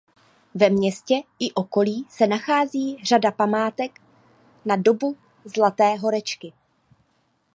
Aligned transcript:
Ve 0.55 0.69
městě 0.69 1.13
i 1.39 1.53
okolí 1.53 2.05
se 2.09 2.27
nachází 2.27 3.05
řada 3.05 3.31
památek 3.31 3.99
na 4.65 4.75
dobu 4.75 5.17
zlaté 5.45 5.95
horečky. 5.95 6.53